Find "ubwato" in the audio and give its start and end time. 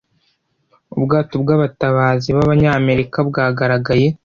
0.97-1.33